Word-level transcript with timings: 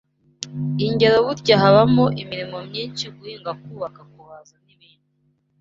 Ingero 0.85 1.17
Burya 1.25 1.55
habaho 1.61 2.03
imirimo 2.21 2.57
myinshi 2.69 3.05
guhinga 3.15 3.51
kubaka 3.61 4.01
kubaza 4.11 4.53
n’ibindi 4.65 5.09